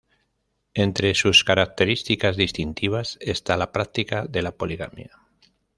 [0.73, 5.11] Entre sus características distintivas está la práctica de la poligamia.